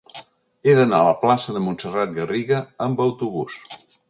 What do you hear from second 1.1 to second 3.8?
plaça de Montserrat Garriga amb autobús.